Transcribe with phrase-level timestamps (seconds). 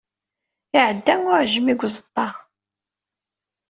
[0.75, 2.27] Iɛedda uɛejmi deg uẓeṭṭa.